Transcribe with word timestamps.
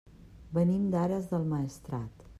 Venim 0.59 0.87
d'Ares 0.95 1.31
del 1.35 1.47
Maestrat. 1.55 2.29